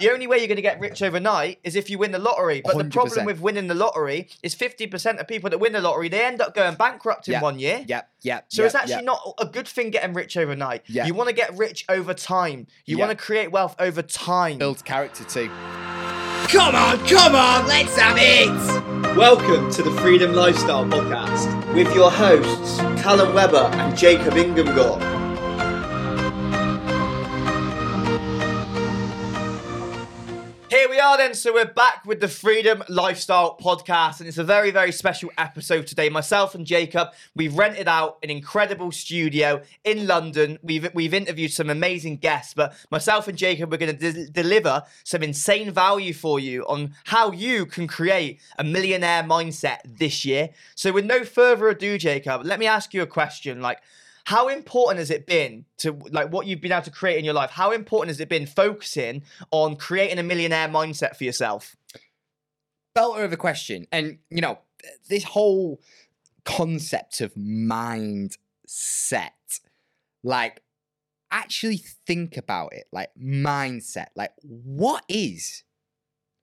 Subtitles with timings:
[0.00, 2.62] The only way you're going to get rich overnight is if you win the lottery.
[2.64, 6.08] But the problem with winning the lottery is 50% of people that win the lottery,
[6.08, 7.40] they end up going bankrupt in Yeah.
[7.40, 7.84] one year.
[7.86, 8.46] Yep, yep.
[8.48, 9.04] So yep, it's actually yep.
[9.04, 10.82] not a good thing getting rich overnight.
[10.88, 11.06] Yeah.
[11.06, 12.66] You want to get rich over time.
[12.86, 13.06] You Yeah.
[13.06, 14.58] want to create wealth over time.
[14.58, 15.46] build character too.
[16.48, 19.16] Come on, come on, let's have it!
[19.16, 25.23] Welcome to the Freedom Lifestyle Podcast with your hosts, Callum Webber and Jacob Inghamgore.
[30.74, 31.34] Here we are then.
[31.34, 35.86] So we're back with the Freedom Lifestyle Podcast, and it's a very, very special episode
[35.86, 36.08] today.
[36.08, 40.58] Myself and Jacob, we've rented out an incredible studio in London.
[40.64, 44.82] We've we've interviewed some amazing guests, but myself and Jacob we're going to de- deliver
[45.04, 50.50] some insane value for you on how you can create a millionaire mindset this year.
[50.74, 53.62] So with no further ado, Jacob, let me ask you a question.
[53.62, 53.78] Like,
[54.24, 57.34] how important has it been to like what you've been able to create in your
[57.34, 57.50] life?
[57.50, 61.76] How important has it been focusing on creating a millionaire mindset for yourself?
[62.94, 63.86] belter of a question.
[63.92, 64.58] And, you know,
[65.08, 65.80] this whole
[66.44, 68.30] concept of mindset,
[70.22, 70.62] like,
[71.30, 72.86] actually think about it.
[72.92, 74.06] Like, mindset.
[74.14, 75.64] Like, what is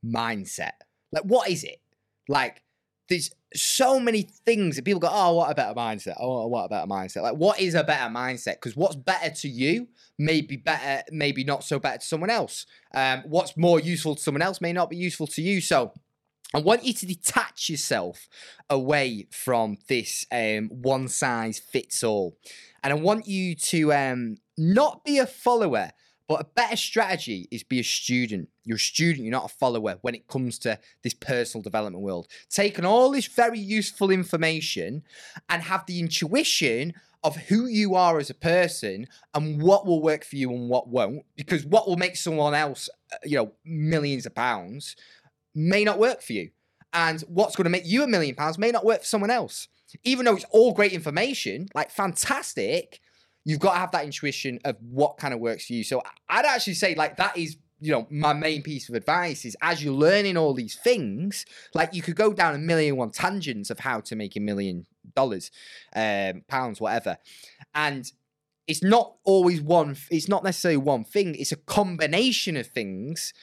[0.06, 0.74] mindset?
[1.12, 1.82] Like, what is it?
[2.28, 2.64] Like,
[3.10, 6.16] there's so many things that people go, oh, what a better mindset?
[6.20, 7.22] Oh, what a better mindset?
[7.22, 8.56] Like, what is a better mindset?
[8.56, 12.66] Because what's better to you may be better, maybe not so better to someone else.
[12.94, 15.62] Um, what's more useful to someone else may not be useful to you.
[15.62, 15.94] So,
[16.54, 18.28] I want you to detach yourself
[18.70, 22.38] away from this um, one size fits all.
[22.84, 25.92] And I want you to um, not be a follower,
[26.32, 28.48] but a better strategy is be a student.
[28.64, 32.30] You're a student, you're not a follower when it comes to this personal development world.
[32.50, 35.04] Taking all this very useful information
[35.50, 36.94] and have the intuition
[37.26, 40.88] of who you are as a person and what will work for you and what
[40.88, 41.26] won't.
[41.36, 44.96] Because what will make someone else, uh, you know, millions of pounds
[45.54, 46.52] may not work for you.
[46.94, 49.68] And what's going to make you a million pounds may not work for someone else.
[50.06, 53.02] Even though it's all great information, like fantastic,
[53.46, 55.84] you've got to have that intuition of what kind of works for you.
[55.84, 59.58] So I'd actually say like that is you know my main piece of advice is
[59.62, 63.70] as you're learning all these things like you could go down a million one tangents
[63.72, 64.86] of how to make a million
[65.16, 65.50] dollars
[65.96, 67.18] um pounds whatever
[67.74, 68.12] and
[68.68, 73.34] it's not always one it's not necessarily one thing it's a combination of things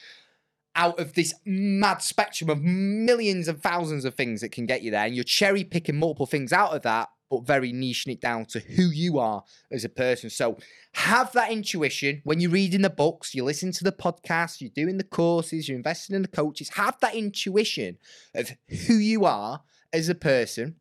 [0.75, 4.89] out of this mad spectrum of millions and thousands of things that can get you
[4.89, 8.45] there and you're cherry picking multiple things out of that but very niching it down
[8.45, 10.29] to who you are as a person.
[10.29, 10.57] So
[10.93, 12.21] have that intuition.
[12.23, 15.77] When you're reading the books you listen to the podcasts you're doing the courses you're
[15.77, 17.97] investing in the coaches have that intuition
[18.33, 18.51] of
[18.87, 19.61] who you are
[19.93, 20.75] as a person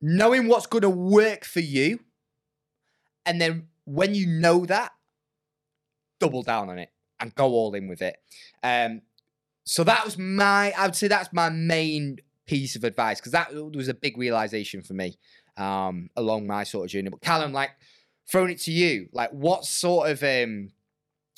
[0.00, 2.00] knowing what's going to work for you
[3.24, 4.92] and then when you know that
[6.20, 6.90] double down on it
[7.20, 8.16] and go all in with it.
[8.62, 9.02] Um
[9.66, 13.52] so that was my i would say that's my main piece of advice because that
[13.54, 15.18] was a big realization for me
[15.56, 17.70] um along my sort of journey but callum like
[18.30, 20.70] throwing it to you like what sort of um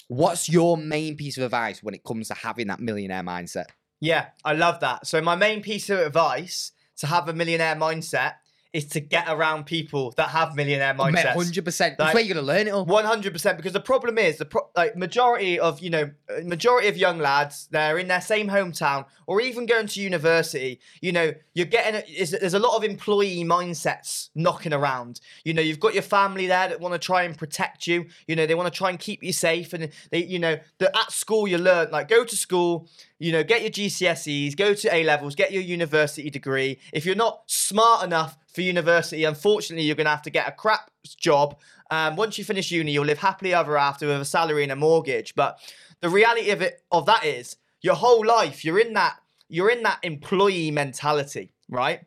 [0.09, 3.67] what's your main piece of advice when it comes to having that millionaire mindset
[4.01, 5.07] Yeah, I love that.
[5.07, 8.35] So my main piece of advice to have a millionaire mindset
[8.73, 11.35] is to get around people that have millionaire mindsets.
[11.35, 14.19] 100% that's Like- where you're gonna learn it all One hundred percent, because the problem
[14.19, 16.11] is the pro- like majority of you know
[16.45, 20.81] majority of young lads they're in their same hometown or even going to university.
[21.01, 25.21] You know, you're getting a, is, there's a lot of employee mindsets knocking around.
[25.45, 28.07] You know, you've got your family there that want to try and protect you.
[28.27, 30.97] You know, they want to try and keep you safe, and they you know that
[30.97, 32.89] at school you learn like go to school.
[33.19, 36.79] You know, get your GCSEs, go to A levels, get your university degree.
[36.93, 40.53] If you're not smart enough for university, unfortunately, you're going to have to get a
[40.53, 41.59] crap job.
[41.91, 44.77] Um, once you finish uni, you'll live happily ever after with a salary and a
[44.77, 45.35] mortgage.
[45.35, 45.59] But
[46.01, 49.17] the reality of it, of that is, your whole life you're in that
[49.49, 52.01] you're in that employee mentality, right?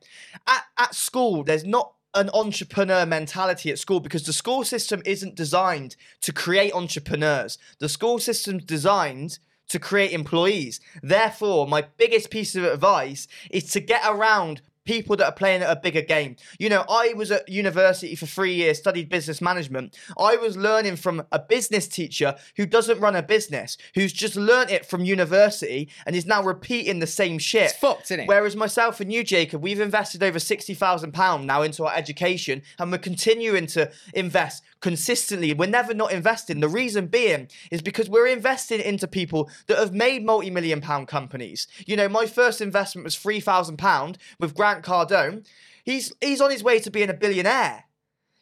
[0.47, 5.35] At at school, there's not an entrepreneur mentality at school because the school system isn't
[5.35, 7.57] designed to create entrepreneurs.
[7.79, 9.39] The school system's designed
[9.71, 10.79] to create employees.
[11.01, 15.69] Therefore, my biggest piece of advice is to get around people that are playing at
[15.69, 16.36] a bigger game.
[16.60, 19.98] You know, I was at university for three years, studied business management.
[20.18, 24.72] I was learning from a business teacher who doesn't run a business, who's just learnt
[24.72, 27.72] it from university and is now repeating the same shit.
[27.72, 28.28] It's fucked, isn't it?
[28.28, 32.98] Whereas myself and you, Jacob, we've invested over £60,000 now into our education and we're
[32.98, 35.54] continuing to invest consistently.
[35.54, 36.60] We're never not investing.
[36.60, 41.07] The reason being is because we're investing into people that have made multi million pound
[41.07, 41.68] companies.
[41.86, 45.45] You know, my first investment was £3,000 with Grant Cardone.
[45.83, 47.85] He's, he's on his way to being a billionaire.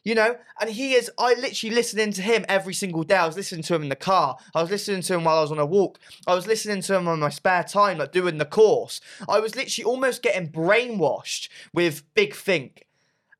[0.02, 1.10] You know, and he is.
[1.18, 3.16] I literally listening to him every single day.
[3.16, 4.38] I was listening to him in the car.
[4.54, 5.98] I was listening to him while I was on a walk.
[6.26, 9.02] I was listening to him on my spare time, like doing the course.
[9.28, 12.86] I was literally almost getting brainwashed with Big Think.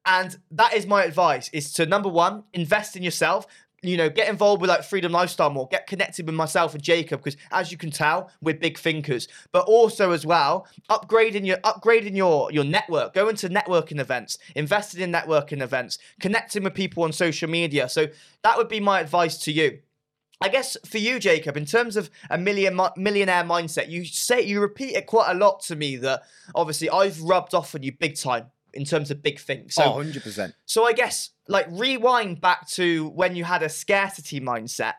[0.05, 3.47] And that is my advice: is to number one, invest in yourself.
[3.83, 5.67] You know, get involved with like Freedom Lifestyle more.
[5.69, 9.27] Get connected with myself and Jacob because, as you can tell, we're big thinkers.
[9.53, 13.15] But also as well, upgrading your upgrading your your network.
[13.15, 17.89] Going to networking events, investing in networking events, connecting with people on social media.
[17.89, 18.09] So
[18.43, 19.79] that would be my advice to you.
[20.43, 24.61] I guess for you, Jacob, in terms of a million millionaire mindset, you say you
[24.61, 25.97] repeat it quite a lot to me.
[25.97, 26.23] That
[26.55, 29.75] obviously I've rubbed off on you big time in terms of big things.
[29.75, 30.53] So oh, 100%.
[30.67, 34.95] so I guess like rewind back to when you had a scarcity mindset.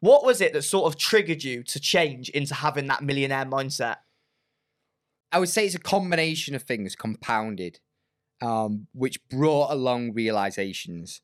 [0.00, 3.96] What was it that sort of triggered you to change into having that millionaire mindset?
[5.32, 7.80] I would say it's a combination of things compounded,
[8.40, 11.20] um, which brought along realizations.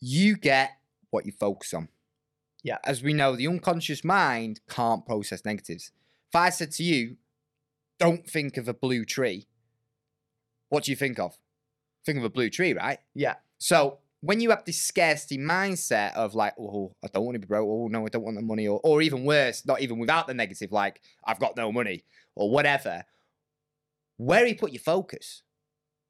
[0.00, 0.72] You get
[1.10, 1.88] what you focus on.
[2.62, 2.78] Yeah.
[2.84, 5.92] As we know, the unconscious mind can't process negatives.
[6.28, 7.16] If I said to you,
[7.98, 9.46] don't think of a blue tree,
[10.74, 11.38] what do you think of?
[12.04, 12.98] Think of a blue tree, right?
[13.14, 13.36] Yeah.
[13.58, 17.46] So when you have this scarcity mindset of like, oh, I don't want to be
[17.46, 20.26] broke, oh no, I don't want the money, or or even worse, not even without
[20.26, 22.02] the negative, like I've got no money
[22.34, 23.04] or whatever,
[24.16, 25.42] where you put your focus?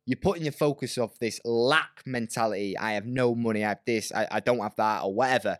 [0.06, 2.76] You're putting your focus of this lack mentality.
[2.78, 5.58] I have no money, I have this, I, I don't have that, or whatever.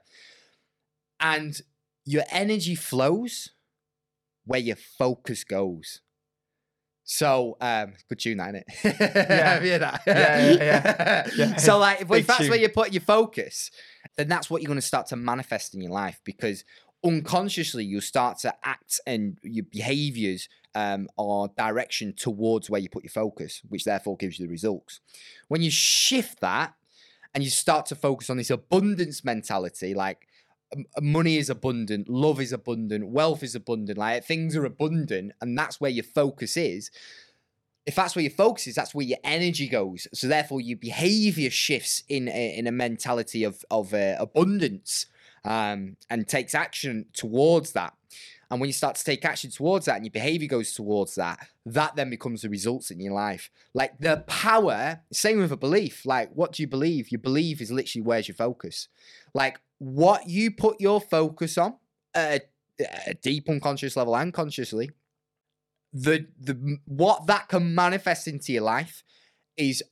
[1.21, 1.61] And
[2.07, 3.51] your energy flows
[4.47, 6.01] where your focus goes.
[7.05, 8.65] So, um, good tune, that, innit?
[8.83, 9.61] Yeah.
[9.63, 10.03] Hear that?
[10.07, 11.29] Yeah, yeah, yeah.
[11.37, 11.57] Yeah.
[11.59, 13.71] So, like, if, if that's where you put your focus,
[14.17, 16.65] then that's what you're going to start to manifest in your life because
[17.05, 23.05] unconsciously you'll start to act and your behaviors um, are direction towards where you put
[23.05, 25.01] your focus, which therefore gives you the results.
[25.49, 26.75] When you shift that
[27.35, 30.27] and you start to focus on this abundance mentality, like
[31.01, 35.81] money is abundant, love is abundant, wealth is abundant, like things are abundant, and that's
[35.81, 36.91] where your focus is.
[37.87, 40.07] If that's where your focus is, that's where your energy goes.
[40.15, 45.07] So therefore, your behavior shifts in a, in a mentality of of uh, abundance
[45.45, 47.95] um, and takes action towards that.
[48.51, 51.49] And when you start to take action towards that and your behavior goes towards that,
[51.67, 53.51] that then becomes the results in your life.
[53.73, 56.07] Like the power, same with a belief.
[56.07, 57.11] Like, what do you believe?
[57.11, 58.89] Your belief is literally where's your focus.
[59.33, 61.77] Like, what you put your focus on
[62.15, 62.49] at
[62.81, 64.91] a, a deep unconscious level and consciously,
[65.93, 69.05] the the what that can manifest into your life
[69.57, 69.83] is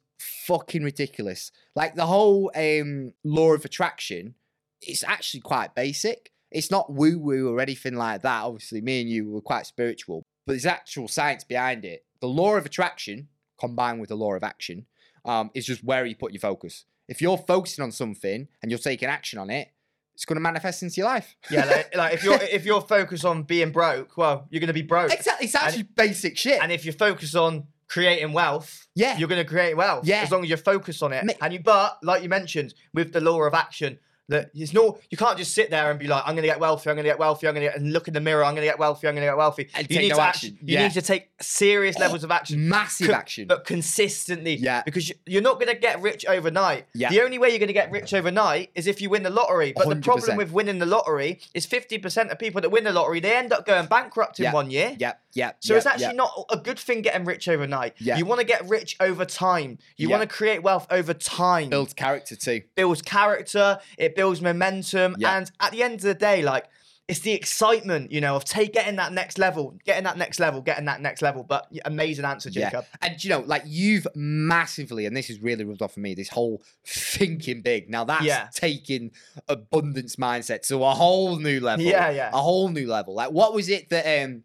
[0.46, 1.52] fucking ridiculous.
[1.76, 4.34] Like the whole um law of attraction,
[4.80, 6.32] it's actually quite basic.
[6.50, 8.44] It's not woo woo or anything like that.
[8.44, 12.04] Obviously, me and you were quite spiritual, but there's actual science behind it.
[12.20, 13.28] The law of attraction
[13.60, 14.86] combined with the law of action
[15.26, 16.86] um, is just where you put your focus.
[17.08, 19.68] If you're focusing on something and you're taking action on it,
[20.22, 21.34] it's going to manifest into your life.
[21.50, 24.82] Yeah, like, like if you're if you're focused on being broke, well, you're gonna be
[24.82, 25.12] broke.
[25.12, 25.46] exactly.
[25.46, 26.62] It's actually basic shit.
[26.62, 29.18] And if you're focused on creating wealth, yeah.
[29.18, 30.06] you're going to create wealth.
[30.06, 30.22] Yeah.
[30.22, 31.24] As long as you're focused on it.
[31.26, 33.98] Ma- And you, but like you mentioned, with the law of action,
[34.28, 36.60] that it's no, you can't just sit there and be like, I'm going to get
[36.60, 38.44] wealthy, I'm going to get wealthy, I'm going to get, and look in the mirror,
[38.44, 39.68] I'm going to get wealthy, I'm going to get wealthy.
[39.74, 40.54] And you need no to action.
[40.58, 40.82] act- you Yeah.
[40.84, 42.68] need to take serious levels of action.
[42.68, 43.46] Massive Con- action.
[43.48, 44.54] But consistently.
[44.56, 44.82] Yeah.
[44.84, 46.86] Because you- you're not going to get rich overnight.
[46.94, 47.10] Yeah.
[47.10, 49.72] The only way you're going to get rich overnight is if you win the lottery.
[49.76, 50.02] But the 100%.
[50.02, 53.52] problem with winning the lottery is 50% of people that win the lottery, they end
[53.52, 54.52] up going bankrupt in Yeah.
[54.52, 54.96] one year.
[54.98, 55.56] Yep, yep.
[55.60, 56.16] So yep, it's actually yep.
[56.16, 57.94] not a good thing getting rich overnight.
[57.98, 58.16] Yeah.
[58.16, 59.78] You want to get rich over time.
[59.96, 60.16] You Yeah.
[60.18, 61.68] want to create wealth over time.
[61.68, 62.62] builds character too.
[62.76, 65.36] builds character, it builds momentum, Yeah.
[65.36, 66.66] and at the end of the day, like
[67.08, 70.60] it's the excitement, you know, of take getting that next level, getting that next level,
[70.62, 71.42] getting that next level.
[71.42, 72.70] But amazing answer, Yeah.
[72.70, 72.86] Jacob.
[73.02, 76.28] And you know, like you've massively, and this is really rubbed off for me, this
[76.28, 77.90] whole thinking big.
[77.90, 78.48] Now that's Yeah.
[78.54, 79.10] taking
[79.48, 81.84] abundance mindset to a whole new level.
[81.84, 82.30] Yeah, yeah.
[82.32, 83.14] A whole new level.
[83.14, 84.44] Like what was it that um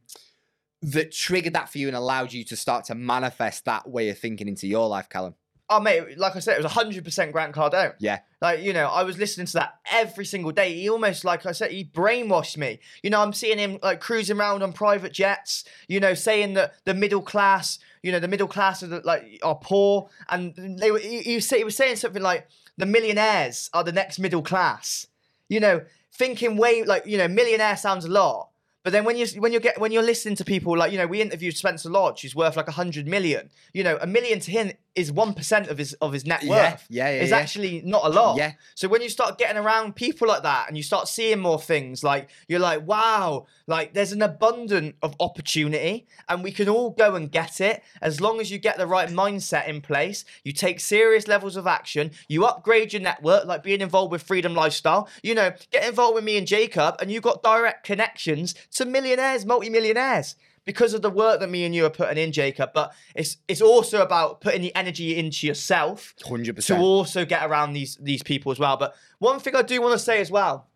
[0.81, 4.17] that triggered that for you and allowed you to start to manifest that way of
[4.19, 5.35] thinking into your life, Callum?
[5.69, 7.93] Oh mate, like I said, it was hundred percent Grant Cardone.
[7.99, 8.19] Yeah.
[8.41, 10.73] Like, you know, I was listening to that every single day.
[10.73, 12.79] He almost, like I said, he brainwashed me.
[13.01, 16.75] You know, I'm seeing him like cruising around on private jets, you know, saying that
[16.85, 20.09] the middle class, you know, the middle class are the, like are poor.
[20.29, 22.47] And they were he, he, was, say, he was saying something like
[22.77, 25.07] the millionaires are the next middle class.
[25.49, 25.81] You know,
[26.13, 28.49] thinking way like, you know, millionaire sounds a lot.
[28.87, 31.07] But then when you when you get when you're listening to people like you know
[31.07, 34.49] we interviewed Spencer Lodge who's worth like a hundred million you know a million to
[34.49, 36.85] him is one percent of his of his net worth.
[36.89, 37.21] yeah, yeah, yeah.
[37.21, 37.37] It's yeah.
[37.37, 38.37] actually not a lot.
[38.37, 38.53] Yeah.
[38.75, 42.03] So when you start getting around people like that and you start seeing more things,
[42.03, 47.15] like you're like, wow, like there's an abundance of opportunity and we can all go
[47.15, 50.25] and get it as long as you get the right mindset in place.
[50.43, 52.11] You take serious levels of action.
[52.27, 55.07] You upgrade your network, like being involved with Freedom Lifestyle.
[55.21, 59.45] You know, get involved with me and Jacob, and you've got direct connections to millionaires,
[59.45, 60.35] multimillionaires
[60.67, 62.71] because of the work that me and you are putting in, Jacob.
[62.73, 67.73] But it's it's also about putting the energy into yourself Hundred to also get around
[67.73, 68.77] these these people as well.
[68.77, 70.67] But one thing I do want to say as well.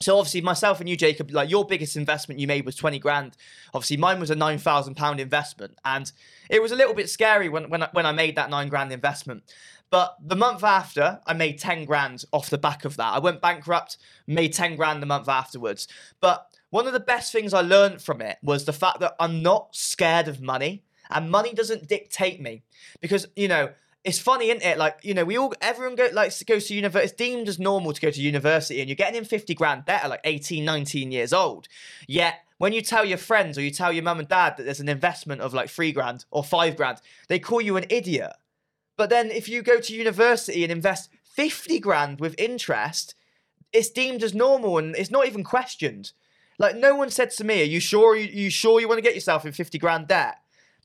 [0.00, 3.36] So obviously myself and you, Jacob, like your biggest investment you made was twenty grand.
[3.72, 6.12] Obviously mine was a nine thousand pound investment, and
[6.50, 8.92] it was a little bit scary when when I, when I made that nine grand
[8.92, 9.42] investment.
[9.90, 13.14] But the month after, I made ten grand off the back of that.
[13.14, 13.96] I went bankrupt,
[14.26, 15.88] made ten grand the month afterwards.
[16.20, 19.42] But one of the best things I learned from it was the fact that I'm
[19.42, 22.62] not scared of money, and money doesn't dictate me
[23.02, 23.72] because you know
[24.04, 24.78] it's funny, isn't it?
[24.78, 27.04] Like, you know, we all, everyone go, like, goes to university.
[27.04, 30.08] It's deemed as normal to go to university, and you're getting in 50 grand at
[30.08, 31.68] like 18, 19 years old.
[32.08, 34.80] Yet, when you tell your friends or you tell your mum and dad that there's
[34.80, 38.32] an investment of like three grand or five grand, they call you an idiot.
[38.96, 43.14] But then if you go to university and invest 50 grand with interest,
[43.74, 46.12] it's deemed as normal and it's not even questioned.
[46.58, 49.02] Like, no one said to me, Are you sure you, you sure you want to
[49.02, 50.36] get yourself in 50 grand debt?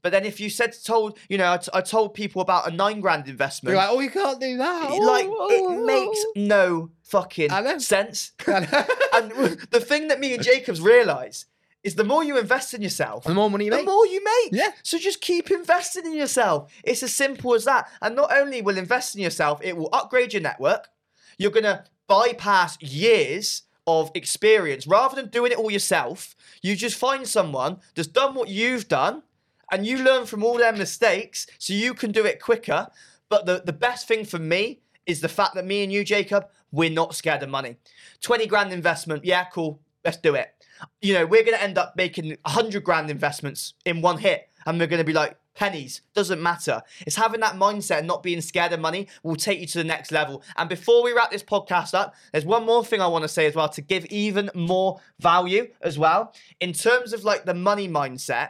[0.04, 2.72] But then if you said told you know I, t- I told people about a
[2.72, 4.90] nine grand investment, You're like, oh, you can't do that.
[4.92, 8.32] like Oh, it oh, makes no fucking sense.
[8.48, 9.32] and
[9.72, 11.46] the thing that me and Jacobs realise
[11.84, 13.86] is the more you invest in yourself, the more money you the make.
[13.86, 14.54] The more you make.
[14.54, 14.72] Yeah.
[14.84, 16.72] So just keep investing in yourself.
[16.84, 17.90] It's as simple as that.
[18.02, 20.90] And not only will invest in yourself, it will upgrade your network.
[21.38, 26.36] You're gonna bypass years of experience rather than doing it all yourself.
[26.62, 29.24] You just find someone that's done what you've done,
[29.72, 32.88] and you learn from all their mistakes, so you can do it quicker.
[33.30, 36.48] But the, the best thing for me is the fact that me and you, Jacob,
[36.72, 37.78] we're not scared of money.
[38.22, 40.54] 20 grand investment, yeah, cool, let's do it.
[41.02, 44.78] You know, we're going to end up making 100 grand investments in one hit, and
[44.80, 46.84] we're going to be like, pennies, doesn't matter.
[47.08, 49.84] It's having that mindset and not being scared of money will take you to the
[49.84, 50.44] next level.
[50.56, 53.48] And before we wrap this podcast up, there's one more thing I want to say
[53.48, 56.34] as well to give even more value as well.
[56.60, 58.50] In terms of like the money mindset,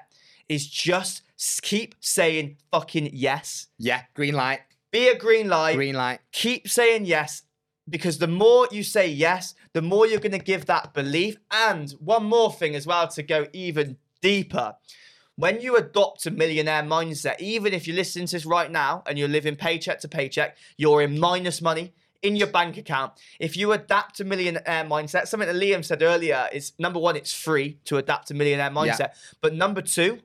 [0.49, 1.21] is just
[1.61, 3.67] keep saying fucking yes.
[3.77, 6.19] Yeah, green light, Be a green light green light.
[6.31, 7.43] keep saying yes
[7.89, 11.37] because the more you say yes, the more you're going to give that belief.
[11.51, 14.75] And one more thing as well to go even deeper.
[15.37, 19.19] When you adopt a millionaire mindset, even if you're listening to this right now and
[19.19, 23.13] you're living paycheck to paycheck, you're in minus money in your bank account.
[23.39, 27.33] If you adapt a millionaire mindset, something that Liam said earlier is number one, it's
[27.33, 29.11] free to adapt a millionaire mindset.
[29.39, 30.21] But number two,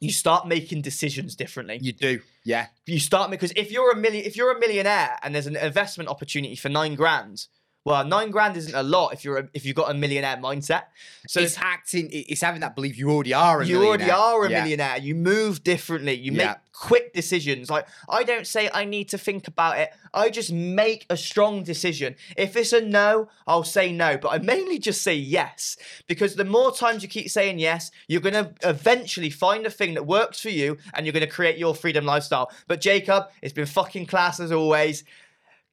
[0.00, 2.20] you start making decisions differently You do.
[2.44, 2.66] Yeah.
[2.86, 6.08] you start because if you're a million if you're a millionaire and there's an investment
[6.08, 7.46] opportunity for nine grand
[7.84, 10.84] well nine grand isn't a lot if you're a, if you've got a millionaire mindset.
[11.26, 12.08] So it's acting.
[12.12, 14.62] It's having that belief you already are a you already are a Yeah.
[14.62, 14.98] millionaire.
[14.98, 16.14] You move differently.
[16.14, 16.46] You Yeah.
[16.48, 17.68] make quick decisions.
[17.70, 19.90] Like i don't say i need to think about it.
[20.14, 22.16] I just make a strong decision.
[22.36, 25.76] If it's a no i'll say no but i mainly just say yes.
[26.06, 29.94] Because the more times you keep saying yes you're going to eventually find a thing
[29.94, 32.50] that works for you and you're going to create your freedom lifestyle.
[32.68, 35.04] But jacob it's been fucking class as always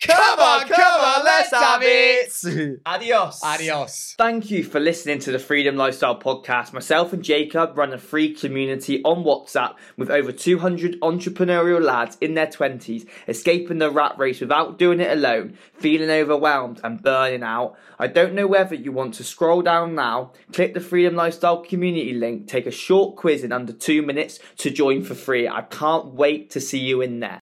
[0.02, 4.16] come on come on let's have it adios Adios.
[4.18, 6.72] Thank you for listening to the Freedom Lifestyle Podcast.
[6.72, 12.36] Myself and Jacob run a free community on WhatsApp with over 200 entrepreneurial lads in
[12.36, 17.76] their 20s escaping the rat race without doing it alone, feeling overwhelmed and burning out.
[17.98, 22.14] I don't know whether you want to scroll down now, click the Freedom Lifestyle community
[22.14, 25.48] link, take a short quiz in under two minutes to join for free.
[25.48, 27.38] I can't wait to see you in there.